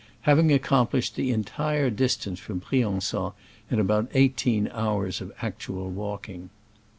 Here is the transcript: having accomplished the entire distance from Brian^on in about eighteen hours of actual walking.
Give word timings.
having 0.21 0.51
accomplished 0.51 1.15
the 1.15 1.29
entire 1.31 1.91
distance 1.91 2.39
from 2.39 2.59
Brian^on 2.59 3.33
in 3.69 3.79
about 3.79 4.09
eighteen 4.15 4.67
hours 4.69 5.21
of 5.21 5.31
actual 5.43 5.91
walking. 5.91 6.49